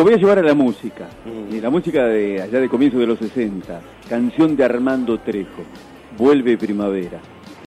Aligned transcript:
lo 0.00 0.04
voy 0.04 0.14
a 0.14 0.16
llevar 0.16 0.38
a 0.38 0.42
la 0.42 0.54
música. 0.54 1.10
Mm. 1.26 1.60
La 1.60 1.68
música 1.68 2.06
de 2.06 2.40
allá 2.40 2.58
de 2.58 2.70
comienzo 2.70 2.98
de 2.98 3.06
los 3.06 3.18
60. 3.18 3.82
Canción 4.08 4.56
de 4.56 4.64
Armando 4.64 5.20
Trejo. 5.20 5.62
Vuelve 6.16 6.56
primavera. 6.56 7.20